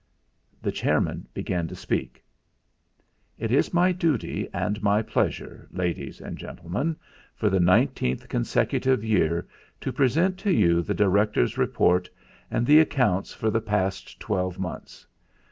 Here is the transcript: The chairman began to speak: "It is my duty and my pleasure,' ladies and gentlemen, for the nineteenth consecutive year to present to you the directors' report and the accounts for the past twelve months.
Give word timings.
The 0.63 0.71
chairman 0.71 1.27
began 1.31 1.67
to 1.67 1.75
speak: 1.75 2.23
"It 3.37 3.51
is 3.51 3.71
my 3.71 3.91
duty 3.91 4.49
and 4.51 4.81
my 4.81 5.03
pleasure,' 5.03 5.67
ladies 5.69 6.19
and 6.19 6.39
gentlemen, 6.39 6.95
for 7.35 7.51
the 7.51 7.59
nineteenth 7.59 8.27
consecutive 8.27 9.03
year 9.03 9.47
to 9.79 9.93
present 9.93 10.39
to 10.39 10.49
you 10.51 10.81
the 10.81 10.95
directors' 10.95 11.55
report 11.55 12.09
and 12.49 12.65
the 12.65 12.79
accounts 12.79 13.31
for 13.35 13.51
the 13.51 13.61
past 13.61 14.19
twelve 14.19 14.57
months. 14.57 15.05